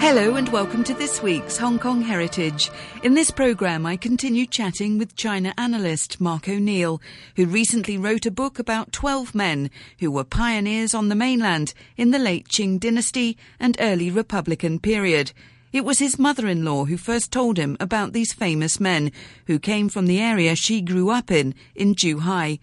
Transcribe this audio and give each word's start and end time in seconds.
Hello 0.00 0.36
and 0.36 0.48
welcome 0.50 0.84
to 0.84 0.94
this 0.94 1.20
week's 1.22 1.58
Hong 1.58 1.78
Kong 1.78 2.00
Heritage. 2.00 2.70
In 3.02 3.14
this 3.14 3.32
programme, 3.32 3.84
I 3.84 3.96
continue 3.96 4.46
chatting 4.46 4.96
with 4.96 5.16
China 5.16 5.52
analyst 5.58 6.20
Mark 6.20 6.48
O'Neill, 6.48 7.02
who 7.34 7.46
recently 7.46 7.98
wrote 7.98 8.24
a 8.24 8.30
book 8.30 8.60
about 8.60 8.92
12 8.92 9.34
men 9.34 9.70
who 9.98 10.10
were 10.10 10.22
pioneers 10.22 10.94
on 10.94 11.08
the 11.08 11.16
mainland 11.16 11.74
in 11.96 12.12
the 12.12 12.18
late 12.18 12.48
Qing 12.48 12.78
dynasty 12.78 13.36
and 13.58 13.76
early 13.80 14.08
Republican 14.08 14.78
period. 14.78 15.32
It 15.72 15.84
was 15.84 15.98
his 15.98 16.18
mother-in-law 16.18 16.84
who 16.84 16.96
first 16.96 17.32
told 17.32 17.58
him 17.58 17.76
about 17.80 18.12
these 18.12 18.32
famous 18.32 18.78
men 18.78 19.10
who 19.46 19.58
came 19.58 19.88
from 19.88 20.06
the 20.06 20.20
area 20.20 20.54
she 20.54 20.80
grew 20.80 21.10
up 21.10 21.30
in, 21.30 21.54
in 21.74 21.94
Zhuhai. 21.94 22.60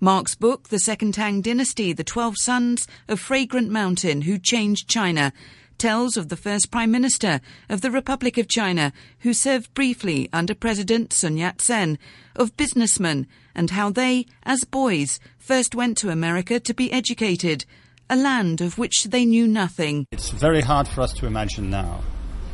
Mark's 0.00 0.34
book, 0.34 0.68
The 0.68 0.78
Second 0.78 1.14
Tang 1.14 1.42
Dynasty, 1.42 1.92
The 1.92 2.02
Twelve 2.02 2.36
Sons 2.38 2.88
of 3.08 3.20
Fragrant 3.20 3.68
Mountain 3.68 4.22
Who 4.22 4.38
Changed 4.38 4.88
China, 4.88 5.32
tells 5.78 6.16
of 6.16 6.28
the 6.28 6.36
first 6.36 6.70
Prime 6.70 6.90
Minister 6.90 7.40
of 7.68 7.80
the 7.80 7.90
Republic 7.90 8.36
of 8.36 8.48
China 8.48 8.92
who 9.20 9.32
served 9.32 9.72
briefly 9.74 10.28
under 10.32 10.54
President 10.54 11.12
Sun 11.12 11.36
Yat 11.36 11.60
sen, 11.60 11.98
of 12.36 12.56
businessmen, 12.56 13.26
and 13.54 13.70
how 13.70 13.90
they, 13.90 14.26
as 14.42 14.64
boys, 14.64 15.18
first 15.38 15.74
went 15.74 15.96
to 15.98 16.10
America 16.10 16.60
to 16.60 16.74
be 16.74 16.92
educated, 16.92 17.64
a 18.10 18.16
land 18.16 18.60
of 18.60 18.78
which 18.78 19.04
they 19.04 19.24
knew 19.24 19.46
nothing. 19.46 20.06
It's 20.12 20.30
very 20.30 20.60
hard 20.60 20.86
for 20.86 21.00
us 21.00 21.12
to 21.14 21.26
imagine 21.26 21.70
now 21.70 22.02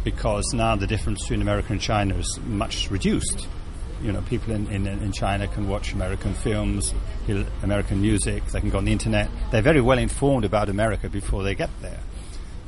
because 0.05 0.53
now 0.53 0.77
the 0.77 0.87
difference 0.87 1.23
between 1.23 1.43
America 1.43 1.73
and 1.73 1.81
China 1.81 2.15
is 2.17 2.39
much 2.45 2.91
reduced. 2.91 3.49
You 4.03 4.13
know, 4.13 4.21
people 4.23 4.53
in, 4.53 4.67
in, 4.69 4.87
in 4.87 5.13
China 5.13 5.49
can 5.49 5.67
watch 5.67 5.93
American 5.93 6.35
films, 6.35 6.93
American 7.63 8.03
music, 8.03 8.45
they 8.47 8.61
can 8.61 8.69
go 8.69 8.79
on 8.79 8.85
the 8.85 8.93
internet. 8.93 9.31
They're 9.51 9.63
very 9.63 9.81
well 9.81 9.99
informed 9.99 10.45
about 10.45 10.69
America 10.69 11.09
before 11.09 11.43
they 11.43 11.55
get 11.55 11.71
there. 11.81 12.01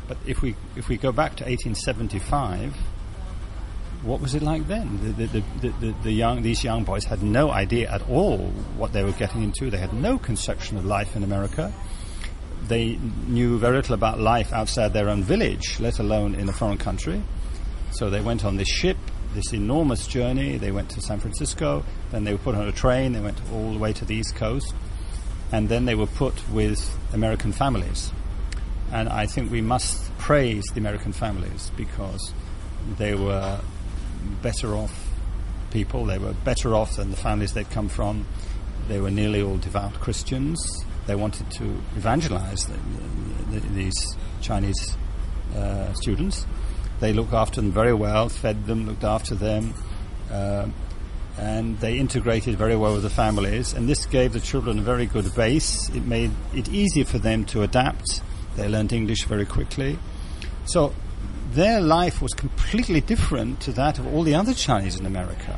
But 0.09 0.19
if 0.27 0.43
we 0.43 0.55
if 0.77 0.89
we 0.89 0.97
go 0.97 1.13
back 1.13 1.37
to 1.37 1.45
1875, 1.45 2.75
what 4.03 4.21
was 4.21 4.35
it 4.35 4.43
like 4.43 4.69
then? 4.69 5.17
The, 5.17 5.27
the, 5.27 5.43
the, 5.61 5.95
the, 6.05 6.13
young 6.13 6.43
these 6.43 6.63
young 6.63 6.85
boys 6.85 7.05
had 7.05 7.23
no 7.23 7.51
idea 7.51 7.91
at 7.91 8.09
all 8.09 8.39
what 8.77 8.93
they 8.93 9.03
were 9.03 9.13
getting 9.13 9.43
into. 9.43 9.71
They 9.71 9.79
had 9.79 9.93
no 9.93 10.19
conception 10.19 10.77
of 10.77 10.85
life 10.85 11.17
in 11.17 11.25
America. 11.25 11.73
They 12.69 12.99
knew 13.27 13.59
very 13.59 13.77
little 13.77 13.95
about 13.95 14.21
life 14.21 14.53
outside 14.53 14.93
their 14.93 15.09
own 15.09 15.23
village, 15.23 15.81
let 15.81 15.99
alone 15.99 16.35
in 16.35 16.49
a 16.49 16.53
foreign 16.53 16.79
country. 16.79 17.23
So 17.91 18.11
they 18.11 18.21
went 18.21 18.45
on 18.45 18.57
this 18.57 18.69
ship, 18.69 18.97
this 19.35 19.53
enormous 19.53 20.07
journey. 20.07 20.57
They 20.57 20.71
went 20.71 20.91
to 20.91 21.01
San 21.01 21.19
Francisco, 21.19 21.85
then 22.11 22.25
they 22.25 22.33
were 22.33 22.39
put 22.39 22.55
on 22.55 22.69
a 22.69 22.73
train. 22.73 23.13
They 23.13 23.21
went 23.21 23.41
all 23.53 23.73
the 23.73 23.79
way 23.79 23.93
to 23.93 24.05
the 24.05 24.15
East 24.15 24.37
Coast, 24.37 24.73
and 25.51 25.69
then 25.69 25.85
they 25.85 25.95
were 25.95 26.07
put 26.07 26.49
with 26.51 26.97
American 27.13 27.53
families 27.53 28.13
and 28.93 29.09
I 29.09 29.27
think 29.27 29.51
we 29.51 29.61
must 29.61 30.17
praise 30.19 30.65
the 30.73 30.81
American 30.81 31.13
families 31.13 31.71
because 31.77 32.33
they 32.99 33.15
were 33.15 33.61
better 34.43 34.75
off 34.75 35.09
people. 35.71 36.05
They 36.05 36.19
were 36.19 36.33
better 36.33 36.75
off 36.75 36.97
than 36.97 37.11
the 37.11 37.17
families 37.17 37.53
they'd 37.53 37.71
come 37.71 37.89
from. 37.89 38.27
They 38.89 39.01
were 39.01 39.11
nearly 39.11 39.43
all 39.43 39.57
devout 39.59 39.95
Christians. 39.95 40.85
They 41.07 41.15
wanted 41.15 41.51
to 41.53 41.65
evangelize 41.97 42.67
the, 42.67 42.79
the, 43.51 43.61
these 43.69 44.17
Chinese 44.41 44.97
uh, 45.55 45.93
students. 45.95 46.47
They 47.01 47.13
looked 47.13 47.33
after 47.33 47.61
them 47.61 47.73
very 47.73 47.93
well, 47.93 48.29
fed 48.29 48.67
them, 48.67 48.87
looked 48.87 49.05
after 49.05 49.35
them, 49.35 49.75
uh, 50.31 50.67
and 51.39 51.79
they 51.81 51.99
integrated 51.99 52.57
very 52.57 52.75
well 52.75 52.95
with 52.95 53.03
the 53.03 53.11
families. 53.11 53.75
And 53.75 53.89
this 53.89 54.07
gave 54.07 54.33
the 54.33 54.41
children 54.41 54.79
a 54.79 54.83
very 54.83 55.07
good 55.07 55.35
base. 55.35 55.91
It 55.91 56.07
made 56.07 56.31
it 56.55 56.69
easier 56.69 57.05
for 57.05 57.19
them 57.19 57.45
to 57.47 57.63
adapt 57.63 58.23
they 58.57 58.69
learned 58.69 58.93
English 58.93 59.25
very 59.25 59.47
quickly. 59.47 59.99
So 60.65 60.95
their 61.53 61.81
life 61.81 62.21
was 62.21 62.35
completely 62.35 63.01
different 63.01 63.61
to 63.61 63.73
that 63.73 63.99
of 63.99 64.07
all 64.13 64.23
the 64.23 64.35
other 64.35 64.55
Chinese 64.55 64.99
in 64.99 65.07
America 65.07 65.57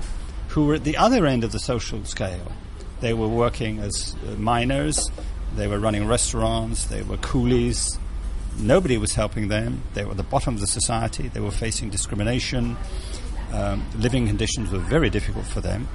who 0.49 0.67
were 0.67 0.75
at 0.75 0.85
the 0.85 0.97
other 0.97 1.27
end 1.27 1.45
of 1.45 1.53
the 1.53 1.59
social 1.59 2.05
scale. 2.05 2.53
They 3.01 3.13
were 3.13 3.29
working 3.29 3.79
as 3.79 4.17
uh, 4.27 4.33
miners, 4.33 4.99
they 5.57 5.69
were 5.69 5.79
running 5.79 6.07
restaurants, 6.07 6.87
they 6.87 7.03
were 7.03 7.17
coolies. 7.19 7.99
Nobody 8.59 8.99
was 8.99 9.15
helping 9.15 9.49
them. 9.49 9.83
They 9.95 10.05
were 10.05 10.11
at 10.11 10.17
the 10.17 10.25
bottom 10.25 10.55
of 10.55 10.61
the 10.61 10.67
society. 10.67 11.29
They 11.29 11.39
were 11.39 11.53
facing 11.53 11.91
discrimination. 11.91 12.77
Um, 13.53 13.87
living 13.97 14.27
conditions 14.27 14.73
were 14.73 14.81
very 14.81 15.11
difficult 15.11 15.47
for 15.47 15.61
them. 15.61 15.87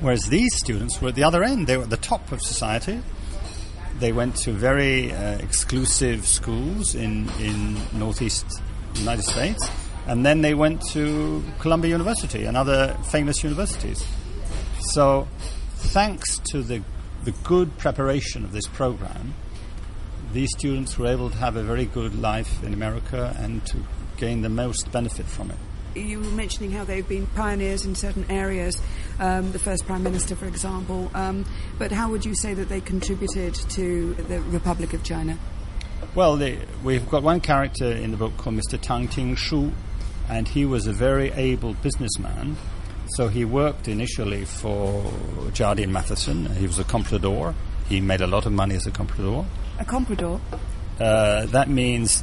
Whereas 0.00 0.24
these 0.24 0.56
students 0.56 1.02
were 1.02 1.08
at 1.08 1.16
the 1.16 1.24
other 1.24 1.44
end. 1.44 1.66
They 1.66 1.76
were 1.76 1.82
at 1.82 1.90
the 1.90 1.98
top 1.98 2.32
of 2.32 2.40
society 2.40 3.02
they 4.00 4.12
went 4.12 4.34
to 4.34 4.52
very 4.52 5.12
uh, 5.12 5.38
exclusive 5.38 6.26
schools 6.26 6.94
in, 6.94 7.28
in 7.38 7.76
northeast 7.92 8.46
United 8.94 9.22
States, 9.22 9.68
and 10.06 10.24
then 10.24 10.40
they 10.40 10.54
went 10.54 10.82
to 10.88 11.44
Columbia 11.58 11.90
University 11.90 12.44
and 12.46 12.56
other 12.56 12.96
famous 13.10 13.44
universities. 13.44 14.04
So, 14.92 15.28
thanks 15.76 16.38
to 16.50 16.62
the, 16.62 16.82
the 17.24 17.32
good 17.44 17.76
preparation 17.78 18.42
of 18.44 18.52
this 18.52 18.66
program, 18.66 19.34
these 20.32 20.48
students 20.56 20.98
were 20.98 21.06
able 21.06 21.28
to 21.30 21.36
have 21.36 21.56
a 21.56 21.62
very 21.62 21.84
good 21.84 22.18
life 22.18 22.62
in 22.64 22.72
America 22.72 23.36
and 23.38 23.64
to 23.66 23.76
gain 24.16 24.40
the 24.42 24.48
most 24.48 24.90
benefit 24.90 25.26
from 25.26 25.50
it 25.50 25.58
you 25.94 26.20
were 26.20 26.30
mentioning 26.30 26.70
how 26.70 26.84
they've 26.84 27.06
been 27.06 27.26
pioneers 27.28 27.84
in 27.84 27.94
certain 27.94 28.24
areas, 28.30 28.80
um, 29.18 29.52
the 29.52 29.58
first 29.58 29.86
Prime 29.86 30.02
Minister, 30.02 30.36
for 30.36 30.46
example. 30.46 31.10
Um, 31.14 31.44
but 31.78 31.92
how 31.92 32.10
would 32.10 32.24
you 32.24 32.34
say 32.34 32.54
that 32.54 32.68
they 32.68 32.80
contributed 32.80 33.54
to 33.54 34.14
the 34.14 34.40
Republic 34.40 34.92
of 34.92 35.02
China? 35.02 35.38
Well, 36.14 36.36
they, 36.36 36.58
we've 36.82 37.08
got 37.08 37.22
one 37.22 37.40
character 37.40 37.90
in 37.90 38.10
the 38.10 38.16
book 38.16 38.36
called 38.36 38.56
Mr. 38.56 38.80
Tang 38.80 39.08
Ting 39.08 39.36
Shu, 39.36 39.72
and 40.28 40.48
he 40.48 40.64
was 40.64 40.86
a 40.86 40.92
very 40.92 41.30
able 41.32 41.74
businessman. 41.74 42.56
So 43.16 43.28
he 43.28 43.44
worked 43.44 43.88
initially 43.88 44.44
for 44.44 45.12
Jardine 45.52 45.92
Matheson. 45.92 46.46
He 46.46 46.66
was 46.66 46.78
a 46.78 46.84
comprador. 46.84 47.54
He 47.88 48.00
made 48.00 48.20
a 48.20 48.26
lot 48.26 48.46
of 48.46 48.52
money 48.52 48.76
as 48.76 48.86
a 48.86 48.90
comprador. 48.90 49.46
A 49.78 49.84
comprador? 49.84 50.40
Uh, 51.00 51.46
that 51.46 51.68
means 51.68 52.22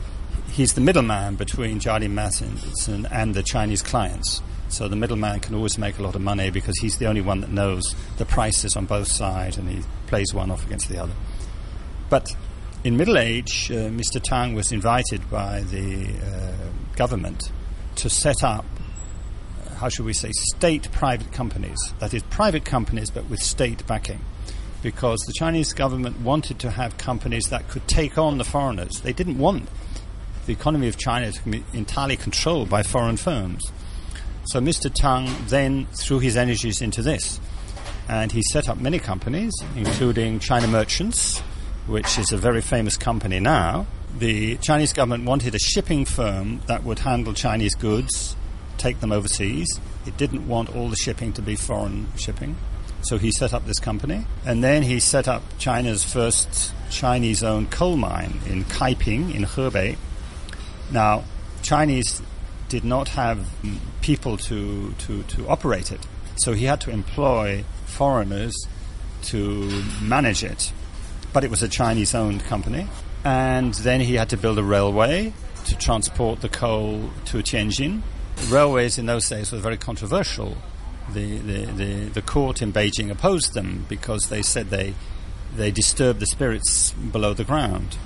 he's 0.50 0.74
the 0.74 0.82
middleman 0.82 1.36
between 1.36 1.80
Jardine 1.80 2.16
Matheson 2.16 3.06
and 3.12 3.34
the 3.34 3.44
Chinese 3.44 3.82
clients. 3.82 4.42
So 4.70 4.88
the 4.88 4.96
middleman 4.96 5.40
can 5.40 5.56
always 5.56 5.78
make 5.78 5.98
a 5.98 6.04
lot 6.04 6.16
of 6.16 6.22
money 6.22 6.50
because 6.50 6.78
he's 6.80 6.98
the 6.98 7.06
only 7.06 7.22
one 7.22 7.42
that 7.42 7.50
knows 7.50 7.96
the 8.18 8.26
prices 8.26 8.76
on 8.76 8.86
both 8.86 9.08
sides 9.08 9.58
and 9.58 9.70
he 9.70 9.82
plays 10.08 10.34
one 10.34 10.52
off 10.52 10.66
against 10.66 10.90
the 10.90 11.02
other. 11.02 11.14
But 12.10 12.36
in 12.84 12.98
middle 12.98 13.18
age, 13.18 13.72
uh, 13.72 13.90
Mr. 13.90 14.22
Tang 14.22 14.54
was 14.54 14.72
invited 14.72 15.30
by 15.30 15.62
the 15.62 16.10
uh, 16.10 16.96
government 16.96 17.52
to 17.96 18.10
set 18.10 18.44
up, 18.44 18.66
uh, 19.66 19.76
how 19.76 19.90
should 19.90 20.06
we 20.06 20.14
say, 20.14 20.32
state 20.32 20.92
private 20.92 21.32
companies. 21.32 21.78
That 22.00 22.14
is, 22.14 22.24
private 22.24 22.66
companies 22.66 23.10
but 23.10 23.30
with 23.30 23.40
state 23.40 23.86
backing. 23.88 24.20
Because 24.84 25.20
the 25.22 25.34
Chinese 25.34 25.74
government 25.74 26.22
wanted 26.22 26.60
to 26.60 26.72
have 26.72 26.98
companies 26.98 27.46
that 27.46 27.68
could 27.68 27.88
take 27.88 28.18
on 28.18 28.38
the 28.38 28.44
foreigners. 28.44 29.02
They 29.02 29.14
didn't 29.14 29.38
want 29.40 29.70
the 30.48 30.54
economy 30.54 30.88
of 30.88 30.98
China 30.98 31.28
is 31.28 31.40
entirely 31.74 32.18
controlled 32.18 32.70
by 32.70 32.82
foreign 32.82 33.18
firms. 33.18 33.72
So 34.46 34.62
Mr. 34.62 34.92
Tang 34.92 35.30
then 35.48 35.86
threw 35.88 36.20
his 36.20 36.38
energies 36.38 36.82
into 36.82 37.02
this. 37.02 37.40
And 38.10 38.32
he 38.32 38.42
set 38.54 38.70
up 38.70 38.80
many 38.80 38.98
companies, 38.98 39.54
including 39.76 40.40
China 40.40 40.68
Merchants, 40.68 41.40
which 41.86 42.18
is 42.18 42.32
a 42.32 42.38
very 42.38 42.62
famous 42.62 42.96
company 42.96 43.42
now. 43.42 43.86
The 44.18 44.56
Chinese 44.58 44.94
government 44.94 45.26
wanted 45.26 45.54
a 45.54 45.60
shipping 45.60 46.06
firm 46.06 46.62
that 46.68 46.86
would 46.86 47.00
handle 47.00 47.34
Chinese 47.34 47.76
goods, 47.76 48.38
take 48.78 49.02
them 49.02 49.12
overseas. 49.12 49.68
It 50.06 50.16
didn't 50.16 50.48
want 50.48 50.74
all 50.74 50.88
the 50.88 50.96
shipping 50.96 51.34
to 51.34 51.42
be 51.42 51.58
foreign 51.58 52.08
shipping. 52.16 52.56
So 53.02 53.18
he 53.18 53.32
set 53.34 53.54
up 53.54 53.66
this 53.66 53.80
company. 53.80 54.26
And 54.46 54.64
then 54.64 54.84
he 54.84 55.02
set 55.02 55.28
up 55.28 55.44
China's 55.60 56.06
first 56.06 56.74
Chinese 56.90 57.44
owned 57.44 57.70
coal 57.70 57.98
mine 57.98 58.40
in 58.48 58.64
Kaiping 58.64 59.36
in 59.36 59.44
Hebei, 59.44 59.98
now, 60.92 61.24
Chinese 61.62 62.22
did 62.70 62.84
not 62.84 63.10
have 63.10 63.48
people 64.02 64.38
to, 64.38 64.94
to, 64.94 65.24
to 65.24 65.48
operate 65.48 65.92
it, 65.92 66.06
so 66.38 66.54
he 66.54 66.66
had 66.66 66.82
to 66.82 66.92
employ 66.92 67.64
foreigners 67.86 68.56
to 69.24 69.84
manage 70.02 70.44
it. 70.44 70.72
But 71.34 71.44
it 71.44 71.50
was 71.50 71.62
a 71.62 71.68
Chinese 71.68 72.16
owned 72.16 72.44
company. 72.46 72.88
And 73.24 73.74
then 73.74 74.00
he 74.02 74.16
had 74.16 74.30
to 74.30 74.38
build 74.38 74.58
a 74.58 74.64
railway 74.64 75.34
to 75.66 75.78
transport 75.78 76.42
the 76.42 76.50
coal 76.50 77.10
to 77.26 77.40
Tianjin. 77.40 78.02
Railways 78.50 78.98
in 78.98 79.06
those 79.06 79.28
days 79.28 79.52
were 79.52 79.58
very 79.58 79.78
controversial. 79.78 80.58
The, 81.14 81.38
the, 81.38 81.66
the, 81.66 81.94
the 82.06 82.22
court 82.22 82.62
in 82.62 82.72
Beijing 82.72 83.10
opposed 83.10 83.54
them 83.54 83.86
because 83.90 84.28
they 84.28 84.42
said 84.42 84.70
they, 84.70 84.94
they 85.56 85.72
disturbed 85.72 86.20
the 86.20 86.26
spirits 86.26 86.92
below 86.92 87.34
the 87.34 87.44
ground. 87.44 87.98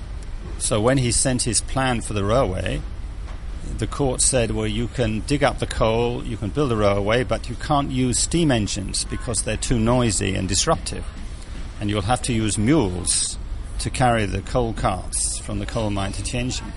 So 0.58 0.80
when 0.80 0.98
he 0.98 1.12
sent 1.12 1.42
his 1.42 1.60
plan 1.60 2.00
for 2.00 2.12
the 2.12 2.24
railway, 2.24 2.80
the 3.78 3.86
court 3.86 4.20
said, 4.20 4.50
well, 4.50 4.66
you 4.66 4.88
can 4.88 5.20
dig 5.20 5.42
up 5.42 5.58
the 5.58 5.66
coal, 5.66 6.24
you 6.24 6.36
can 6.36 6.50
build 6.50 6.72
a 6.72 6.76
railway, 6.76 7.24
but 7.24 7.48
you 7.48 7.56
can't 7.56 7.90
use 7.90 8.18
steam 8.18 8.50
engines 8.50 9.04
because 9.04 9.42
they're 9.42 9.56
too 9.56 9.78
noisy 9.78 10.34
and 10.34 10.48
disruptive. 10.48 11.04
And 11.80 11.90
you'll 11.90 12.02
have 12.02 12.22
to 12.22 12.32
use 12.32 12.56
mules 12.56 13.38
to 13.80 13.90
carry 13.90 14.26
the 14.26 14.40
coal 14.42 14.72
carts 14.72 15.38
from 15.38 15.58
the 15.58 15.66
coal 15.66 15.90
mine 15.90 16.12
to 16.12 16.22
Tianjin. 16.22 16.70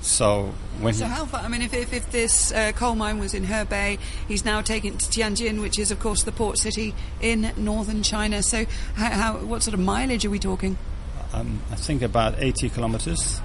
So 0.00 0.54
when 0.80 0.94
so 0.94 1.04
how 1.04 1.26
far? 1.26 1.42
I 1.42 1.48
mean, 1.48 1.62
if, 1.62 1.74
if, 1.74 1.92
if 1.92 2.10
this 2.10 2.52
uh, 2.52 2.72
coal 2.72 2.94
mine 2.94 3.18
was 3.18 3.34
in 3.34 3.44
Hebei, 3.44 3.98
he's 4.26 4.44
now 4.44 4.62
taken 4.62 4.96
to 4.96 5.06
Tianjin, 5.06 5.60
which 5.60 5.78
is, 5.78 5.90
of 5.90 6.00
course, 6.00 6.22
the 6.22 6.32
port 6.32 6.56
city 6.58 6.94
in 7.20 7.52
northern 7.56 8.02
China. 8.02 8.42
So, 8.42 8.64
how, 8.94 9.10
how 9.10 9.36
what 9.38 9.62
sort 9.62 9.74
of 9.74 9.80
mileage 9.80 10.24
are 10.24 10.30
we 10.30 10.38
talking? 10.38 10.78
Um, 11.32 11.60
I 11.70 11.76
think 11.76 12.02
about 12.02 12.34
80 12.38 12.70
kilometers. 12.70 13.40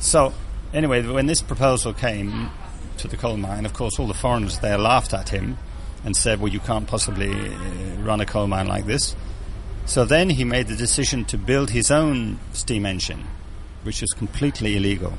So 0.00 0.34
anyway, 0.72 1.02
when 1.06 1.26
this 1.26 1.40
proposal 1.40 1.92
came 1.92 2.50
to 2.98 3.08
the 3.08 3.16
coal 3.16 3.36
mine, 3.36 3.64
of 3.66 3.72
course, 3.72 3.98
all 3.98 4.06
the 4.06 4.14
foreigners 4.14 4.58
there 4.58 4.78
laughed 4.78 5.14
at 5.14 5.30
him 5.30 5.56
and 6.04 6.16
said, 6.16 6.40
"Well, 6.40 6.52
you 6.52 6.60
can't 6.60 6.86
possibly 6.86 7.32
uh, 7.32 8.02
run 8.02 8.20
a 8.20 8.26
coal 8.26 8.46
mine 8.46 8.68
like 8.68 8.86
this." 8.86 9.16
So 9.86 10.04
then 10.04 10.30
he 10.30 10.44
made 10.44 10.68
the 10.68 10.76
decision 10.76 11.24
to 11.26 11.38
build 11.38 11.70
his 11.70 11.90
own 11.90 12.38
steam 12.52 12.86
engine, 12.86 13.24
which 13.82 14.02
is 14.02 14.10
completely 14.12 14.76
illegal. 14.76 15.14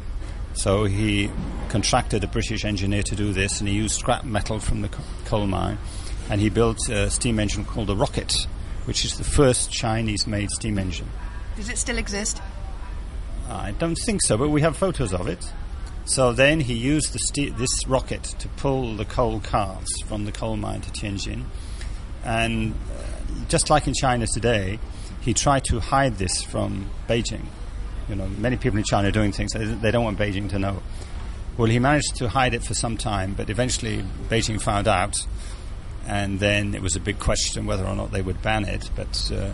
So 0.53 0.85
he 0.85 1.29
contracted 1.69 2.23
a 2.23 2.27
British 2.27 2.65
engineer 2.65 3.03
to 3.03 3.15
do 3.15 3.33
this, 3.33 3.59
and 3.59 3.67
he 3.67 3.75
used 3.75 3.99
scrap 3.99 4.23
metal 4.23 4.59
from 4.59 4.81
the 4.81 4.89
coal 5.25 5.45
mine, 5.47 5.77
and 6.29 6.39
he 6.39 6.49
built 6.49 6.89
a 6.89 7.09
steam 7.11 7.39
engine 7.39 7.65
called 7.65 7.87
the 7.87 7.95
Rocket, 7.95 8.47
which 8.85 9.05
is 9.05 9.17
the 9.17 9.23
first 9.23 9.71
Chinese-made 9.71 10.49
steam 10.51 10.79
engine. 10.79 11.09
Does 11.55 11.69
it 11.69 11.77
still 11.77 11.97
exist? 11.97 12.41
I 13.49 13.71
don't 13.71 13.95
think 13.95 14.21
so, 14.23 14.37
but 14.37 14.49
we 14.49 14.61
have 14.61 14.75
photos 14.75 15.13
of 15.13 15.27
it. 15.27 15.51
So 16.05 16.33
then 16.33 16.59
he 16.59 16.73
used 16.73 17.13
the 17.13 17.49
this 17.49 17.87
rocket 17.87 18.23
to 18.23 18.47
pull 18.49 18.95
the 18.95 19.05
coal 19.05 19.39
cars 19.39 19.87
from 20.05 20.25
the 20.25 20.31
coal 20.31 20.55
mine 20.55 20.81
to 20.81 20.91
Tianjin. 20.91 21.45
And 22.23 22.73
uh, 22.73 23.45
just 23.47 23.69
like 23.69 23.87
in 23.87 23.93
China 23.93 24.27
today, 24.27 24.79
he 25.21 25.33
tried 25.33 25.63
to 25.65 25.79
hide 25.79 26.17
this 26.17 26.43
from 26.43 26.89
Beijing. 27.07 27.45
You 28.07 28.15
know, 28.15 28.27
many 28.27 28.57
people 28.57 28.77
in 28.77 28.83
China 28.83 29.07
are 29.07 29.11
doing 29.11 29.31
things 29.31 29.53
they 29.53 29.65
they 29.65 29.91
don't 29.91 30.03
want 30.03 30.19
Beijing 30.19 30.49
to 30.49 30.59
know. 30.59 30.83
Well, 31.57 31.69
he 31.69 31.79
managed 31.79 32.17
to 32.17 32.27
hide 32.29 32.53
it 32.53 32.63
for 32.63 32.73
some 32.73 32.97
time, 32.97 33.33
but 33.33 33.49
eventually 33.49 34.03
Beijing 34.29 34.61
found 34.61 34.87
out, 34.87 35.15
and 36.05 36.39
then 36.39 36.75
it 36.75 36.81
was 36.81 36.95
a 36.95 36.99
big 36.99 37.17
question 37.17 37.65
whether 37.65 37.85
or 37.85 37.95
not 37.95 38.11
they 38.11 38.21
would 38.21 38.41
ban 38.41 38.65
it. 38.65 38.91
But 38.95 39.31
uh, 39.33 39.51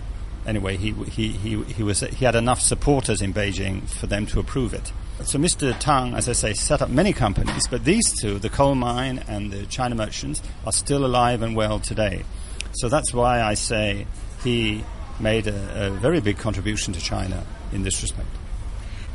anyway, 0.52 0.76
he, 0.76 0.92
he, 0.92 1.30
he, 1.30 1.64
he, 1.64 1.82
was, 1.82 2.02
he 2.02 2.26
had 2.26 2.36
enough 2.36 2.60
supporters 2.60 3.22
in 3.22 3.34
Beijing 3.34 3.88
for 3.88 4.06
them 4.06 4.26
to 4.26 4.40
approve 4.40 4.74
it. 4.74 4.92
So 5.24 5.40
Mr. 5.40 5.74
Tang, 5.80 6.14
as 6.14 6.28
I 6.28 6.34
say, 6.34 6.54
set 6.54 6.82
up 6.82 6.90
many 6.90 7.14
companies, 7.14 7.68
but 7.70 7.86
these 7.86 8.20
two, 8.20 8.38
the 8.38 8.50
coal 8.50 8.76
mine 8.76 9.24
and 9.30 9.50
the 9.50 9.66
China 9.68 9.96
merchants, 9.96 10.42
are 10.66 10.74
still 10.74 11.06
alive 11.06 11.42
and 11.42 11.56
well 11.56 11.80
today. 11.80 12.26
So 12.74 12.90
that's 12.90 13.14
why 13.14 13.42
I 13.42 13.54
say 13.54 14.08
he 14.44 14.84
made 15.22 15.48
a, 15.48 15.88
a 15.88 15.90
very 15.92 16.20
big 16.20 16.38
contribution 16.38 16.94
to 16.94 17.00
China 17.00 17.46
in 17.72 17.84
this 17.84 18.02
respect. 18.02 18.28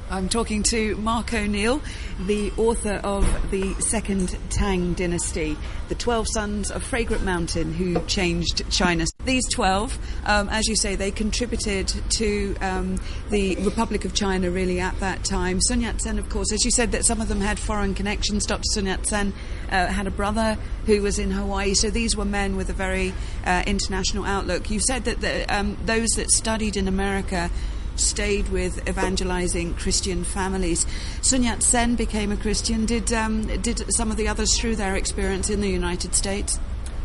I'm 0.08 0.28
talking 0.28 0.62
to 0.64 0.94
Mark 0.98 1.34
O'Neill, 1.34 1.82
the 2.26 2.52
author 2.56 3.00
of 3.02 3.50
the 3.50 3.74
Second 3.74 4.38
Tang 4.50 4.94
Dynasty, 4.94 5.56
the 5.88 5.96
12 5.96 6.28
sons 6.32 6.70
of 6.70 6.84
Fragrant 6.84 7.24
Mountain 7.24 7.72
who 7.72 8.00
changed 8.06 8.62
China. 8.70 9.04
These 9.24 9.48
12, 9.52 9.98
um, 10.24 10.48
as 10.48 10.68
you 10.68 10.76
say, 10.76 10.94
they 10.94 11.10
contributed 11.10 11.88
to 12.10 12.54
um, 12.60 13.00
the 13.30 13.56
Republic 13.56 14.04
of 14.04 14.14
China 14.14 14.48
really 14.48 14.78
at 14.78 14.98
that 15.00 15.24
time. 15.24 15.60
Sun 15.60 15.80
Yat 15.80 16.00
sen, 16.00 16.20
of 16.20 16.28
course, 16.28 16.52
as 16.52 16.64
you 16.64 16.70
said, 16.70 16.92
that 16.92 17.04
some 17.04 17.20
of 17.20 17.26
them 17.26 17.40
had 17.40 17.58
foreign 17.58 17.92
connections. 17.92 18.46
Dr. 18.46 18.62
Sun 18.74 18.86
Yat 18.86 19.04
sen 19.06 19.32
uh, 19.72 19.88
had 19.88 20.06
a 20.06 20.12
brother 20.12 20.56
who 20.86 21.02
was 21.02 21.18
in 21.18 21.32
Hawaii, 21.32 21.74
so 21.74 21.90
these 21.90 22.16
were 22.16 22.24
men 22.24 22.56
with 22.56 22.70
a 22.70 22.72
very 22.72 23.12
uh, 23.44 23.64
international 23.66 24.24
outlook. 24.24 24.70
You 24.70 24.78
said 24.78 25.04
that 25.06 25.20
the, 25.20 25.44
um, 25.52 25.76
those 25.84 26.10
that 26.10 26.30
studied 26.30 26.76
in 26.76 26.86
America 26.86 27.50
stayed 27.96 28.48
with 28.48 28.88
evangelizing 28.88 29.74
Christian 29.74 30.24
families. 30.24 30.86
Sun 31.22 31.42
Yat 31.42 31.62
sen 31.62 31.94
became 31.94 32.32
a 32.32 32.36
Christian. 32.36 32.86
Did 32.86 33.12
um, 33.12 33.46
did 33.62 33.84
some 33.92 34.10
of 34.10 34.16
the 34.16 34.28
others 34.28 34.58
through 34.58 34.76
their 34.76 34.96
experience 34.96 35.50
in 35.50 35.60
the 35.60 35.68
United 35.68 36.14
States? 36.14 36.58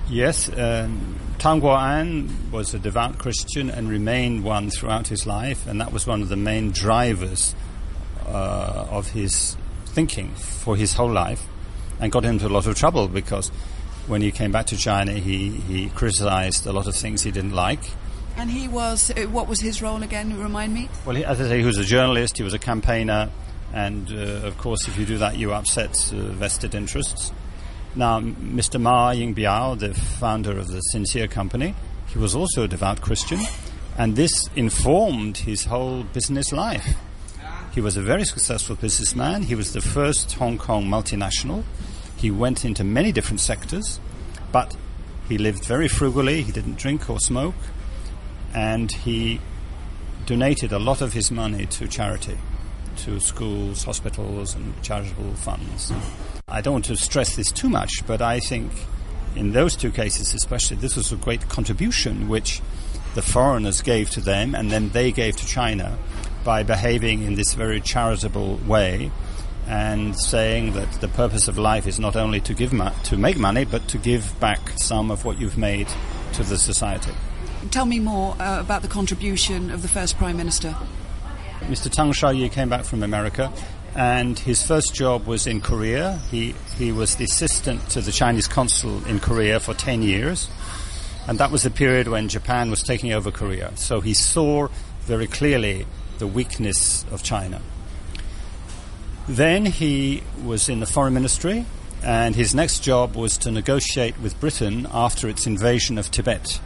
Yes, 0.09 0.49
um, 0.49 1.15
Tang 1.39 1.61
Guo'an 1.61 2.51
was 2.51 2.73
a 2.73 2.79
devout 2.79 3.17
Christian 3.17 3.69
and 3.69 3.89
remained 3.89 4.43
one 4.43 4.69
throughout 4.69 5.07
his 5.07 5.25
life, 5.25 5.67
and 5.67 5.79
that 5.79 5.93
was 5.93 6.05
one 6.05 6.21
of 6.21 6.29
the 6.29 6.35
main 6.35 6.71
drivers 6.71 7.55
uh, 8.25 8.87
of 8.89 9.11
his 9.11 9.55
thinking 9.85 10.33
for 10.35 10.75
his 10.75 10.93
whole 10.93 11.11
life, 11.11 11.47
and 11.99 12.11
got 12.11 12.25
into 12.25 12.47
a 12.47 12.49
lot 12.49 12.67
of 12.67 12.75
trouble 12.75 13.07
because 13.07 13.49
when 14.07 14.21
he 14.21 14.31
came 14.31 14.51
back 14.51 14.65
to 14.67 14.77
China, 14.77 15.13
he, 15.13 15.49
he 15.49 15.89
criticized 15.89 16.65
a 16.65 16.73
lot 16.73 16.87
of 16.87 16.95
things 16.95 17.23
he 17.23 17.31
didn't 17.31 17.53
like. 17.53 17.83
And 18.37 18.49
he 18.49 18.67
was, 18.67 19.11
uh, 19.11 19.27
what 19.27 19.47
was 19.47 19.59
his 19.59 19.81
role 19.81 20.03
again? 20.03 20.37
Remind 20.39 20.73
me? 20.73 20.89
Well, 21.05 21.17
as 21.17 21.39
I 21.41 21.45
say, 21.47 21.59
he 21.59 21.65
was 21.65 21.77
a 21.77 21.83
journalist, 21.83 22.37
he 22.37 22.43
was 22.43 22.53
a 22.53 22.59
campaigner, 22.59 23.29
and 23.73 24.09
uh, 24.11 24.47
of 24.47 24.57
course, 24.57 24.87
if 24.87 24.97
you 24.97 25.05
do 25.05 25.17
that, 25.19 25.37
you 25.37 25.53
upset 25.53 25.91
uh, 26.13 26.15
vested 26.15 26.75
interests. 26.75 27.31
Now, 27.95 28.19
Mr. 28.21 28.79
Ma 28.79 29.11
Yingbiao, 29.11 29.77
the 29.77 29.93
founder 29.93 30.57
of 30.57 30.69
the 30.69 30.79
Sincere 30.79 31.27
Company, 31.27 31.75
he 32.07 32.17
was 32.17 32.35
also 32.35 32.63
a 32.63 32.67
devout 32.67 33.01
Christian, 33.01 33.39
and 33.97 34.15
this 34.15 34.49
informed 34.55 35.37
his 35.37 35.65
whole 35.65 36.03
business 36.03 36.51
life. 36.51 36.95
He 37.73 37.79
was 37.79 37.95
a 37.95 38.01
very 38.01 38.25
successful 38.25 38.75
businessman. 38.75 39.43
He 39.43 39.55
was 39.55 39.71
the 39.71 39.81
first 39.81 40.33
Hong 40.33 40.57
Kong 40.57 40.85
multinational. 40.85 41.63
He 42.17 42.29
went 42.29 42.65
into 42.65 42.83
many 42.83 43.13
different 43.13 43.39
sectors, 43.39 43.99
but 44.51 44.75
he 45.29 45.37
lived 45.37 45.65
very 45.65 45.87
frugally. 45.87 46.41
He 46.43 46.51
didn't 46.51 46.77
drink 46.77 47.09
or 47.09 47.19
smoke, 47.19 47.55
and 48.53 48.91
he 48.91 49.39
donated 50.25 50.71
a 50.71 50.79
lot 50.79 51.01
of 51.01 51.13
his 51.13 51.31
money 51.31 51.65
to 51.65 51.87
charity, 51.87 52.37
to 52.97 53.19
schools, 53.19 53.83
hospitals, 53.83 54.55
and 54.55 54.81
charitable 54.83 55.33
funds. 55.35 55.91
I 56.47 56.61
don't 56.61 56.73
want 56.73 56.85
to 56.85 56.97
stress 56.97 57.35
this 57.35 57.51
too 57.51 57.69
much, 57.69 58.05
but 58.05 58.21
I 58.21 58.39
think 58.39 58.71
in 59.35 59.53
those 59.53 59.75
two 59.75 59.91
cases 59.91 60.33
especially, 60.33 60.77
this 60.77 60.95
was 60.95 61.11
a 61.11 61.15
great 61.15 61.47
contribution 61.47 62.27
which 62.27 62.61
the 63.15 63.21
foreigners 63.21 63.81
gave 63.81 64.09
to 64.11 64.21
them 64.21 64.55
and 64.55 64.71
then 64.71 64.89
they 64.89 65.11
gave 65.11 65.35
to 65.37 65.45
China 65.45 65.97
by 66.43 66.63
behaving 66.63 67.23
in 67.23 67.35
this 67.35 67.53
very 67.53 67.81
charitable 67.81 68.57
way 68.67 69.11
and 69.67 70.17
saying 70.19 70.73
that 70.73 70.91
the 71.01 71.07
purpose 71.07 71.47
of 71.47 71.57
life 71.57 71.87
is 71.87 71.99
not 71.99 72.15
only 72.15 72.39
to 72.41 72.53
give 72.53 72.71
to 73.03 73.17
make 73.17 73.37
money 73.37 73.63
but 73.63 73.87
to 73.87 73.97
give 73.97 74.37
back 74.39 74.71
some 74.77 75.11
of 75.11 75.23
what 75.23 75.39
you've 75.39 75.57
made 75.57 75.87
to 76.33 76.43
the 76.43 76.57
society. 76.57 77.13
Tell 77.69 77.85
me 77.85 77.99
more 77.99 78.35
uh, 78.39 78.59
about 78.59 78.81
the 78.81 78.87
contribution 78.87 79.69
of 79.69 79.81
the 79.81 79.87
first 79.87 80.17
Prime 80.17 80.35
Minister. 80.35 80.75
Mr. 81.61 81.91
Tang 81.91 82.11
Shaoyi 82.11 82.51
came 82.51 82.69
back 82.69 82.83
from 82.83 83.03
America, 83.03 83.53
and 83.95 84.37
his 84.37 84.65
first 84.65 84.95
job 84.95 85.27
was 85.27 85.45
in 85.45 85.61
Korea. 85.61 86.19
He 86.31 86.55
he 86.77 86.91
was 86.91 87.15
the 87.15 87.25
assistant 87.25 87.87
to 87.91 88.01
the 88.01 88.11
Chinese 88.11 88.47
consul 88.47 89.05
in 89.05 89.19
Korea 89.19 89.59
for 89.59 89.75
ten 89.75 90.01
years, 90.01 90.49
and 91.27 91.37
that 91.39 91.51
was 91.51 91.61
the 91.63 91.69
period 91.69 92.07
when 92.07 92.27
Japan 92.27 92.71
was 92.71 92.81
taking 92.81 93.13
over 93.13 93.31
Korea. 93.31 93.71
So 93.75 94.01
he 94.01 94.15
saw 94.15 94.67
very 95.01 95.27
clearly 95.27 95.85
the 96.17 96.27
weakness 96.27 97.05
of 97.11 97.21
China. 97.21 97.61
Then 99.27 99.67
he 99.67 100.23
was 100.43 100.67
in 100.67 100.79
the 100.79 100.87
foreign 100.87 101.13
ministry, 101.13 101.65
and 102.03 102.35
his 102.35 102.55
next 102.55 102.79
job 102.79 103.15
was 103.15 103.37
to 103.37 103.51
negotiate 103.51 104.19
with 104.19 104.39
Britain 104.39 104.87
after 104.91 105.29
its 105.29 105.45
invasion 105.45 105.99
of 105.99 106.09
Tibet. 106.09 106.59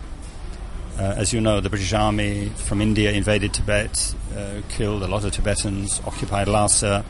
Uh, 0.98 1.14
as 1.18 1.34
you 1.34 1.42
know, 1.42 1.60
the 1.60 1.70
British 1.70 1.92
Army 1.92 2.50
from 2.56 2.82
India 2.82 3.12
invaded 3.12 3.54
Tibet, 3.54 4.16
uh, 4.36 4.62
killed 4.70 5.04
a 5.04 5.08
lot 5.08 5.26
of 5.26 5.34
Tibetans, 5.34 6.02
occupied 6.06 6.48
Lhasa, 6.48 7.04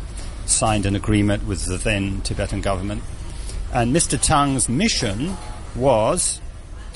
signed 0.48 0.86
an 0.88 0.96
agreement 0.96 1.46
with 1.46 1.66
the 1.66 1.78
then 1.78 2.22
Tibetan 2.22 2.62
government. 2.62 3.04
And 3.72 3.96
Mr. 3.96 4.20
Tang's 4.20 4.68
mission 4.68 5.38
was 5.76 6.42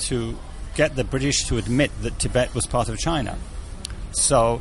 to 0.00 0.36
get 0.74 0.96
the 0.96 1.04
British 1.04 1.44
to 1.44 1.58
admit 1.58 1.90
that 2.02 2.18
Tibet 2.18 2.54
was 2.54 2.66
part 2.66 2.88
of 2.88 2.98
China. 2.98 3.38
So 4.12 4.60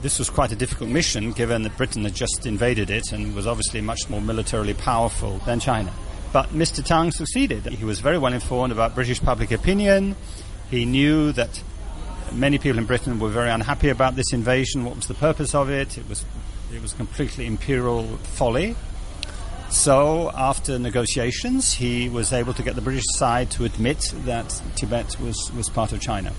this 0.00 0.18
was 0.18 0.30
quite 0.30 0.52
a 0.52 0.56
difficult 0.56 0.88
mission 0.88 1.32
given 1.32 1.62
that 1.62 1.76
Britain 1.76 2.04
had 2.04 2.14
just 2.14 2.46
invaded 2.46 2.88
it 2.88 3.12
and 3.12 3.34
was 3.34 3.46
obviously 3.46 3.80
much 3.80 4.08
more 4.08 4.20
militarily 4.20 4.74
powerful 4.74 5.38
than 5.38 5.60
China. 5.60 5.92
But 6.32 6.50
Mr. 6.50 6.84
Tang 6.84 7.10
succeeded. 7.10 7.66
He 7.66 7.84
was 7.84 8.00
very 8.00 8.16
well 8.16 8.32
informed 8.32 8.72
about 8.72 8.94
British 8.94 9.20
public 9.20 9.50
opinion. 9.50 10.16
He 10.70 10.84
knew 10.84 11.32
that 11.32 11.62
many 12.32 12.58
people 12.58 12.78
in 12.78 12.86
Britain 12.86 13.18
were 13.18 13.28
very 13.28 13.50
unhappy 13.50 13.88
about 13.88 14.14
this 14.14 14.32
invasion. 14.32 14.84
What 14.84 14.96
was 14.96 15.08
the 15.08 15.14
purpose 15.14 15.54
of 15.54 15.68
it? 15.68 15.98
It 15.98 16.08
was, 16.08 16.24
it 16.72 16.80
was 16.80 16.92
completely 16.92 17.46
imperial 17.46 18.04
folly. 18.18 18.76
So, 19.70 20.30
after 20.34 20.78
negotiations, 20.78 21.74
he 21.74 22.08
was 22.08 22.32
able 22.32 22.54
to 22.54 22.62
get 22.62 22.74
the 22.74 22.80
British 22.80 23.04
side 23.14 23.50
to 23.52 23.64
admit 23.64 24.12
that 24.24 24.62
Tibet 24.76 25.16
was, 25.20 25.50
was 25.56 25.68
part 25.68 25.92
of 25.92 26.00
China. 26.00 26.32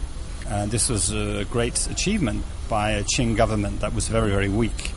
Uh, 0.50 0.66
this 0.66 0.90
was 0.90 1.12
a 1.12 1.46
great 1.50 1.88
achievement 1.88 2.44
by 2.70 2.92
a 2.92 3.04
Qing 3.04 3.38
government 3.38 3.80
that 3.82 3.94
was 3.94 4.08
very, 4.08 4.32
very 4.32 4.50
weak. 4.50 4.92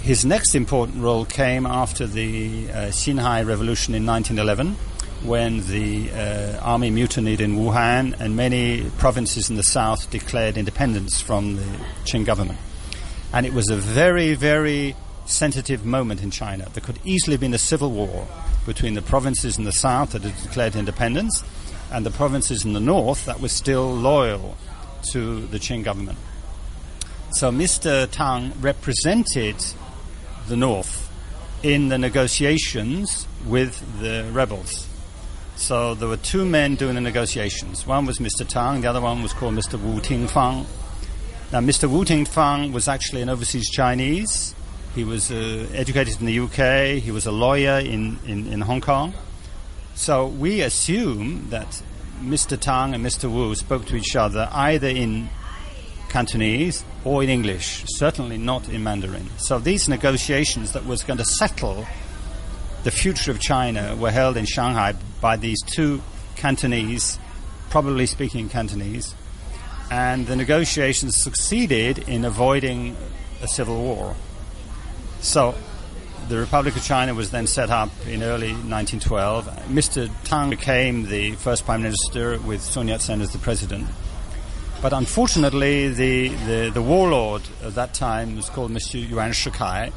His 0.00 0.24
next 0.24 0.54
important 0.54 1.02
role 1.02 1.24
came 1.24 1.64
after 1.64 2.06
the 2.06 2.70
uh, 2.70 2.74
Xinhai 2.88 3.46
Revolution 3.46 3.94
in 3.94 4.04
1911 4.04 4.76
when 5.24 5.66
the 5.66 6.10
uh, 6.10 6.58
army 6.60 6.90
mutinied 6.90 7.40
in 7.40 7.56
Wuhan 7.56 8.18
and 8.18 8.36
many 8.36 8.90
provinces 8.98 9.50
in 9.50 9.56
the 9.56 9.62
south 9.62 10.10
declared 10.10 10.56
independence 10.56 11.20
from 11.20 11.56
the 11.56 11.64
Qing 12.04 12.24
government. 12.24 12.58
And 13.32 13.46
it 13.46 13.52
was 13.52 13.68
a 13.70 13.76
very, 13.76 14.34
very 14.34 14.96
sensitive 15.26 15.84
moment 15.84 16.22
in 16.22 16.30
China. 16.30 16.68
There 16.72 16.82
could 16.82 16.98
easily 17.04 17.34
have 17.34 17.40
been 17.40 17.54
a 17.54 17.58
civil 17.58 17.90
war 17.90 18.26
between 18.66 18.94
the 18.94 19.02
provinces 19.02 19.58
in 19.58 19.64
the 19.64 19.72
south 19.72 20.12
that 20.12 20.22
had 20.22 20.36
declared 20.42 20.76
independence 20.76 21.42
and 21.90 22.04
the 22.04 22.10
provinces 22.10 22.64
in 22.64 22.72
the 22.72 22.80
north 22.80 23.24
that 23.26 23.40
were 23.40 23.48
still 23.48 23.94
loyal 23.94 24.56
to 25.12 25.46
the 25.46 25.58
Qing 25.58 25.84
government. 25.84 26.18
So 27.32 27.50
Mr. 27.50 28.10
Tang 28.10 28.52
represented 28.60 29.56
the 30.48 30.56
north 30.56 31.10
in 31.62 31.88
the 31.88 31.98
negotiations 31.98 33.26
with 33.46 34.00
the 34.00 34.28
rebels. 34.32 34.88
So 35.56 35.94
there 35.94 36.08
were 36.08 36.16
two 36.16 36.44
men 36.44 36.74
doing 36.74 36.94
the 36.94 37.00
negotiations. 37.00 37.86
One 37.86 38.06
was 38.06 38.18
Mr. 38.18 38.46
Tang, 38.46 38.80
the 38.80 38.88
other 38.88 39.00
one 39.00 39.22
was 39.22 39.32
called 39.32 39.54
Mr. 39.54 39.80
Wu 39.80 40.00
Tingfang. 40.00 40.66
Now, 41.52 41.60
Mr. 41.60 41.88
Wu 41.88 42.04
Tingfang 42.04 42.72
was 42.72 42.88
actually 42.88 43.22
an 43.22 43.28
overseas 43.28 43.68
Chinese. 43.68 44.54
He 44.94 45.04
was 45.04 45.30
uh, 45.30 45.68
educated 45.74 46.20
in 46.20 46.26
the 46.26 46.38
UK. 46.40 47.02
He 47.02 47.10
was 47.10 47.26
a 47.26 47.32
lawyer 47.32 47.78
in, 47.78 48.18
in, 48.26 48.46
in 48.46 48.60
Hong 48.62 48.80
Kong. 48.80 49.14
So 49.94 50.26
we 50.26 50.62
assume 50.62 51.48
that 51.50 51.82
Mr. 52.22 52.58
Tang 52.58 52.94
and 52.94 53.04
Mr. 53.04 53.30
Wu 53.30 53.54
spoke 53.54 53.84
to 53.86 53.96
each 53.96 54.16
other 54.16 54.48
either 54.52 54.88
in 54.88 55.28
Cantonese 56.08 56.84
or 57.04 57.22
in 57.22 57.28
English, 57.28 57.84
certainly 57.86 58.38
not 58.38 58.68
in 58.68 58.82
Mandarin. 58.82 59.28
So 59.38 59.58
these 59.58 59.88
negotiations 59.88 60.72
that 60.72 60.84
was 60.86 61.02
going 61.02 61.18
to 61.18 61.24
settle 61.24 61.86
the 62.84 62.90
future 62.90 63.30
of 63.30 63.40
China 63.40 63.96
were 63.96 64.10
held 64.10 64.36
in 64.36 64.44
Shanghai 64.44 64.94
by 65.20 65.36
these 65.36 65.62
two 65.62 66.02
Cantonese, 66.36 67.18
probably 67.70 68.06
speaking 68.06 68.48
Cantonese, 68.48 69.14
and 69.90 70.26
the 70.26 70.36
negotiations 70.36 71.22
succeeded 71.22 71.98
in 72.08 72.24
avoiding 72.24 72.96
a 73.42 73.48
civil 73.48 73.80
war. 73.80 74.16
So 75.20 75.54
the 76.28 76.38
Republic 76.38 76.76
of 76.76 76.82
China 76.82 77.14
was 77.14 77.30
then 77.30 77.46
set 77.46 77.70
up 77.70 77.90
in 78.06 78.22
early 78.22 78.52
1912. 78.52 79.46
Mr. 79.68 80.10
Tang 80.24 80.50
became 80.50 81.08
the 81.08 81.32
first 81.32 81.64
prime 81.64 81.82
minister 81.82 82.38
with 82.40 82.62
Sun 82.62 82.88
Yat-sen 82.88 83.20
as 83.20 83.32
the 83.32 83.38
president. 83.38 83.86
But 84.80 84.92
unfortunately, 84.92 85.88
the, 85.88 86.28
the, 86.28 86.70
the 86.74 86.82
warlord 86.82 87.42
at 87.62 87.74
that 87.76 87.94
time 87.94 88.34
was 88.34 88.48
called 88.48 88.72
Mr. 88.72 89.08
Yuan 89.08 89.30
Shikai. 89.30 89.92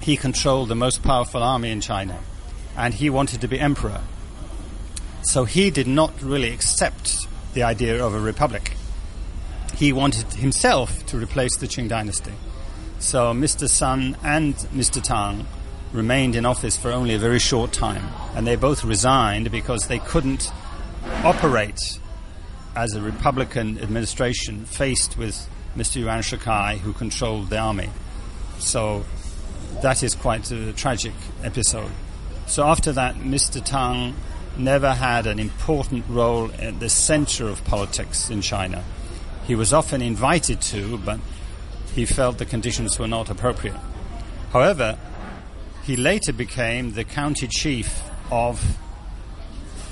He 0.00 0.16
controlled 0.16 0.68
the 0.68 0.74
most 0.74 1.02
powerful 1.02 1.42
army 1.42 1.70
in 1.70 1.80
China, 1.80 2.18
and 2.76 2.94
he 2.94 3.10
wanted 3.10 3.40
to 3.40 3.48
be 3.48 3.58
emperor. 3.58 4.02
So 5.22 5.44
he 5.44 5.70
did 5.70 5.88
not 5.88 6.22
really 6.22 6.52
accept 6.52 7.26
the 7.54 7.62
idea 7.62 8.04
of 8.04 8.14
a 8.14 8.20
republic. 8.20 8.76
He 9.74 9.92
wanted 9.92 10.34
himself 10.34 11.04
to 11.06 11.18
replace 11.18 11.56
the 11.56 11.66
Qing 11.66 11.88
dynasty. 11.88 12.32
So 12.98 13.32
Mr. 13.32 13.68
Sun 13.68 14.16
and 14.22 14.54
Mr. 14.54 15.02
Tang 15.02 15.46
remained 15.92 16.36
in 16.36 16.46
office 16.46 16.76
for 16.76 16.92
only 16.92 17.14
a 17.14 17.18
very 17.18 17.38
short 17.38 17.72
time, 17.72 18.08
and 18.34 18.46
they 18.46 18.56
both 18.56 18.84
resigned 18.84 19.50
because 19.50 19.88
they 19.88 19.98
couldn't 19.98 20.50
operate 21.24 21.80
as 22.74 22.94
a 22.94 23.02
Republican 23.02 23.78
administration 23.78 24.64
faced 24.64 25.16
with 25.16 25.48
Mr. 25.76 25.96
Yuan 25.96 26.20
Shikai, 26.20 26.78
who 26.78 26.92
controlled 26.92 27.50
the 27.50 27.58
army. 27.58 27.90
So 28.58 29.04
that 29.82 30.02
is 30.02 30.14
quite 30.14 30.50
a 30.50 30.72
tragic 30.72 31.12
episode. 31.42 31.90
So 32.46 32.64
after 32.66 32.92
that, 32.92 33.16
Mr. 33.16 33.62
Tang 33.62 34.14
never 34.56 34.94
had 34.94 35.26
an 35.26 35.38
important 35.38 36.04
role 36.08 36.50
at 36.58 36.80
the 36.80 36.88
center 36.88 37.48
of 37.48 37.64
politics 37.64 38.30
in 38.30 38.40
China. 38.40 38.84
He 39.46 39.54
was 39.54 39.72
often 39.72 40.00
invited 40.02 40.60
to, 40.62 40.98
but 40.98 41.20
he 41.94 42.06
felt 42.06 42.38
the 42.38 42.46
conditions 42.46 42.98
were 42.98 43.08
not 43.08 43.30
appropriate. 43.30 43.76
However, 44.52 44.98
he 45.84 45.96
later 45.96 46.32
became 46.32 46.92
the 46.92 47.04
county 47.04 47.46
chief 47.46 48.02
of 48.30 48.60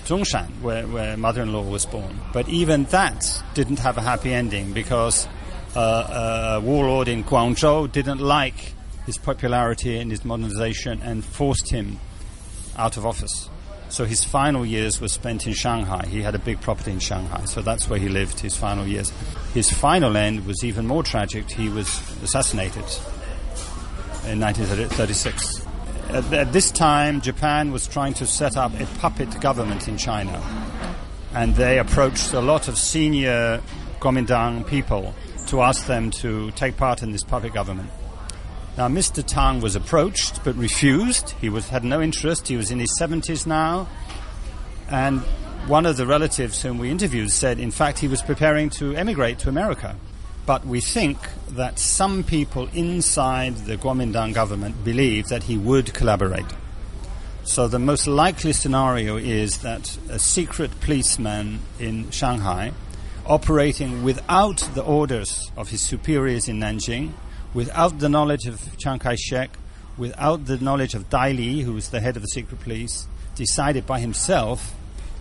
Zhongshan, 0.05 0.61
where, 0.61 0.87
where 0.87 1.17
mother-in-law 1.17 1.63
was 1.63 1.87
born. 1.87 2.21
But 2.33 2.49
even 2.49 2.85
that 2.87 3.43
didn't 3.55 3.79
have 3.79 3.97
a 3.97 4.03
happy 4.03 4.33
ending 4.33 4.73
because 4.73 5.27
uh, 5.75 6.59
a 6.59 6.61
warlord 6.61 7.09
in 7.09 7.25
Guangzhou 7.25 7.91
didn't 7.91 8.21
like 8.21 8.75
his 9.07 9.19
popularity 9.19 9.99
and 9.99 10.11
his 10.11 10.25
modernization 10.25 11.01
and 11.03 11.25
forced 11.25 11.71
him 11.71 12.01
out 12.77 12.97
of 12.97 13.05
office. 13.05 13.49
So 13.89 14.05
his 14.05 14.25
final 14.25 14.67
years 14.67 15.01
were 15.01 15.09
spent 15.09 15.47
in 15.47 15.53
Shanghai. 15.53 16.07
He 16.07 16.23
had 16.23 16.35
a 16.35 16.39
big 16.39 16.61
property 16.61 16.91
in 16.91 16.99
Shanghai, 16.99 17.45
so 17.45 17.63
that's 17.63 17.89
where 17.89 17.99
he 17.99 18.09
lived 18.09 18.41
his 18.41 18.57
final 18.57 18.87
years. 18.87 19.13
His 19.53 19.71
final 19.71 20.17
end 20.17 20.47
was 20.47 20.65
even 20.65 20.87
more 20.87 21.03
tragic. 21.03 21.51
He 21.51 21.69
was 21.69 21.89
assassinated 22.23 22.85
in 24.27 24.41
1936. 24.41 25.65
At, 26.09 26.33
at 26.33 26.53
this 26.53 26.71
time, 26.71 27.21
Japan 27.21 27.73
was 27.73 27.87
trying 27.87 28.15
to 28.15 28.27
set 28.27 28.57
up 28.57 28.73
a 28.81 28.87
puppet 28.99 29.41
government 29.41 29.87
in 29.87 29.97
China, 29.97 30.43
and 31.35 31.55
they 31.55 31.79
approached 31.79 32.33
a 32.33 32.41
lot 32.41 32.69
of 32.69 32.79
senior 32.79 33.63
Kuomintang 34.01 34.67
people 34.67 35.15
to 35.47 35.63
ask 35.63 35.87
them 35.87 36.11
to 36.11 36.51
take 36.53 36.77
part 36.77 37.03
in 37.03 37.13
this 37.13 37.23
puppet 37.23 37.53
government. 37.53 37.91
Now, 38.77 38.89
Mr. 38.89 39.25
Tang 39.25 39.61
was 39.61 39.77
approached 39.77 40.43
but 40.43 40.57
refused. 40.57 41.31
He 41.41 41.49
was, 41.49 41.69
had 41.69 41.85
no 41.85 42.03
interest. 42.03 42.49
He 42.49 42.57
was 42.57 42.73
in 42.73 42.81
his 42.81 42.99
70s 43.01 43.47
now. 43.47 43.89
And 44.91 45.21
one 45.69 45.87
of 45.87 45.97
the 45.97 46.07
relatives 46.07 46.61
whom 46.61 46.79
we 46.79 46.91
interviewed 46.91 47.31
said, 47.31 47.61
in 47.61 47.71
fact, 47.71 48.01
he 48.01 48.09
was 48.09 48.21
preparing 48.21 48.71
to 48.71 48.95
emigrate 48.97 49.39
to 49.41 49.49
America. 49.49 49.97
But 50.45 50.67
we 50.67 50.81
think 50.81 51.19
that 51.51 51.79
some 51.79 52.25
people 52.25 52.69
inside 52.75 53.57
the 53.59 53.77
Kuomintang 53.77 54.35
government 54.35 54.85
believe 54.85 55.29
that 55.29 55.45
he 55.45 55.57
would 55.57 55.95
collaborate. 55.95 56.45
So 57.45 57.69
the 57.69 57.79
most 57.79 58.07
likely 58.07 58.53
scenario 58.53 59.17
is 59.17 59.59
that 59.59 59.99
a 60.11 60.19
secret 60.19 60.81
policeman 60.81 61.61
in 61.79 62.11
Shanghai, 62.11 62.73
operating 63.25 64.03
without 64.03 64.59
the 64.75 64.83
orders 64.83 65.51
of 65.57 65.71
his 65.71 65.81
superiors 65.81 66.49
in 66.49 66.59
Nanjing, 66.59 67.13
without 67.55 68.01
the 68.01 68.09
knowledge 68.09 68.47
of 68.47 68.77
Chiang 68.77 68.99
Kai 68.99 69.15
shek, 69.15 69.51
without 69.97 70.45
the 70.45 70.59
knowledge 70.59 70.95
of 70.95 71.09
Dai 71.09 71.33
Li, 71.33 71.63
who 71.63 71.73
was 71.73 71.89
the 71.89 72.01
head 72.01 72.17
of 72.17 72.23
the 72.23 72.29
secret 72.29 72.61
police, 72.61 73.07
decided 73.37 73.87
by 73.87 74.01
himself 74.01 74.75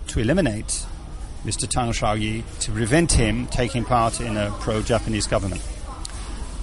to 0.08 0.20
eliminate 0.20 0.86
Mr. 1.46 1.68
Tang 1.68 1.92
Shaoyi 1.92 2.44
to 2.62 2.72
prevent 2.72 3.12
him 3.12 3.48
taking 3.48 3.84
part 3.84 4.22
in 4.22 4.38
a 4.38 4.50
pro 4.60 4.82
Japanese 4.82 5.28
government. 5.28 5.62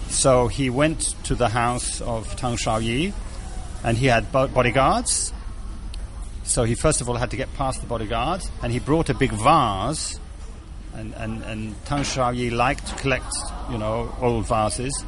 So 0.09 0.49
he 0.49 0.71
went 0.71 1.15
to 1.25 1.35
the 1.35 1.49
house 1.49 2.01
of 2.01 2.35
Tang 2.37 2.57
Shaoyi 2.57 3.13
and 3.85 3.97
he 3.97 4.07
had 4.07 4.33
bodyguards. 4.33 5.33
So 6.45 6.65
he 6.65 6.75
first 6.75 7.01
of 7.01 7.09
all 7.09 7.17
had 7.17 7.31
to 7.31 7.37
get 7.37 7.53
past 7.55 7.81
the 7.81 7.87
bodyguards 7.87 8.51
and 8.63 8.73
he 8.73 8.79
brought 8.79 9.09
a 9.09 9.15
big 9.15 9.33
vase. 9.33 10.19
And, 10.95 11.15
and, 11.15 11.43
and 11.45 11.85
Tang 11.85 12.03
Shaoyi 12.03 12.51
liked 12.51 12.87
to 12.89 12.95
collect, 12.97 13.33
you 13.71 13.79
know, 13.79 14.13
old 14.21 14.49
vases. 14.49 15.05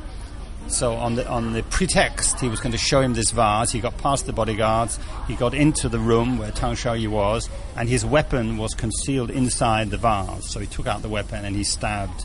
So 0.69 0.95
on 0.95 1.17
the 1.17 1.29
on 1.29 1.53
the 1.53 1.63
pretext 1.65 2.41
he 2.41 2.49
was 2.49 2.61
going 2.61 2.73
to 2.73 2.79
show 2.79 3.01
him 3.01 3.15
this 3.15 3.31
vase, 3.31 3.73
he 3.73 3.81
got 3.81 3.97
past 3.99 4.27
the 4.27 4.33
bodyguards, 4.33 4.99
he 5.29 5.35
got 5.35 5.55
into 5.55 5.89
the 5.89 5.99
room 5.99 6.39
where 6.39 6.51
Tang 6.51 6.75
Shaoyi 6.75 7.09
was, 7.09 7.51
and 7.77 7.89
his 7.89 8.05
weapon 8.05 8.57
was 8.57 8.75
concealed 8.75 9.31
inside 9.31 9.91
the 9.91 9.99
vase. 9.99 10.49
So 10.49 10.61
he 10.61 10.67
took 10.67 10.87
out 10.87 11.03
the 11.03 11.09
weapon 11.09 11.45
and 11.45 11.55
he 11.55 11.65
stabbed 11.65 12.25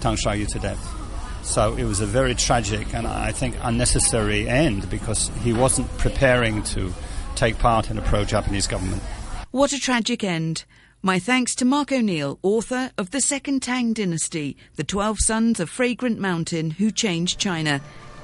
Tang 0.00 0.16
Shaoyi 0.16 0.46
to 0.48 0.58
death. 0.58 0.94
So 1.42 1.74
it 1.76 1.84
was 1.84 2.00
a 2.00 2.06
very 2.06 2.34
tragic 2.34 2.94
and 2.94 3.06
I 3.06 3.32
think 3.32 3.56
unnecessary 3.62 4.48
end 4.48 4.88
because 4.90 5.30
he 5.42 5.52
wasn't 5.52 5.88
preparing 5.98 6.62
to 6.74 6.92
take 7.36 7.58
part 7.58 7.90
in 7.90 7.98
a 7.98 8.02
pro-Japanese 8.02 8.66
government. 8.66 9.02
What 9.50 9.72
a 9.72 9.80
tragic 9.80 10.24
end. 10.24 10.64
My 11.00 11.20
thanks 11.20 11.54
to 11.56 11.64
Mark 11.64 11.92
O'Neill, 11.92 12.40
author 12.42 12.90
of 12.98 13.12
The 13.12 13.20
Second 13.20 13.62
Tang 13.62 13.92
Dynasty, 13.92 14.56
The 14.74 14.82
Twelve 14.82 15.20
Sons 15.20 15.60
of 15.60 15.70
Fragrant 15.70 16.18
Mountain 16.18 16.72
Who 16.72 16.90
Changed 16.90 17.38
China. 17.38 17.80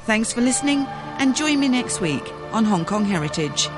Thanks 0.06 0.32
for 0.32 0.40
listening 0.40 0.84
and 1.18 1.36
join 1.36 1.60
me 1.60 1.68
next 1.68 2.00
week 2.00 2.32
on 2.52 2.64
Hong 2.64 2.84
Kong 2.84 3.04
Heritage. 3.04 3.68